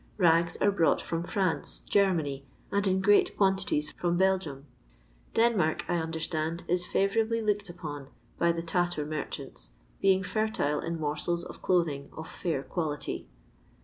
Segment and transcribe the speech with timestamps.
[0.17, 4.65] Rags are brought from Franee, Germany, and in great quantities from Belgium.
[5.35, 8.07] Denmark, I understand, is fifivoorably looked upon
[8.39, 9.69] by the tatter merchanu,
[10.01, 13.27] being fertile in morsels of clothing, of Cair quality.